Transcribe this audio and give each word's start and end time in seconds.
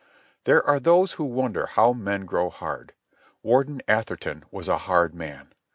There 0.45 0.65
are 0.67 0.79
those 0.79 1.11
who 1.11 1.23
wonder 1.25 1.67
how 1.67 1.93
men 1.93 2.25
grow 2.25 2.49
hard. 2.49 2.93
Warden 3.43 3.83
Atherton 3.87 4.43
was 4.49 4.67
a 4.67 4.79
hard 4.89 5.13
man. 5.13 5.53